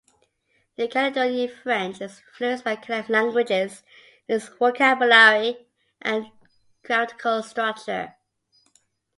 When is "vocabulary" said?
4.49-5.67